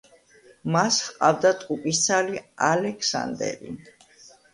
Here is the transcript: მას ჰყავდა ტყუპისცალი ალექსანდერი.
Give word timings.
მას 0.75 0.95
ჰყავდა 1.09 1.51
ტყუპისცალი 1.59 2.39
ალექსანდერი. 2.69 3.75